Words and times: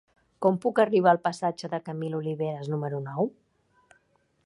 Com 0.45 0.55
puc 0.63 0.81
arribar 0.83 1.11
al 1.11 1.21
passatge 1.27 1.71
de 1.75 1.81
Camil 1.91 2.17
Oliveras 2.23 2.73
número 2.75 3.05
nou? 3.11 3.31